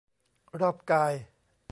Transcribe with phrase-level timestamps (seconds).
[0.59, 1.13] รอบกาย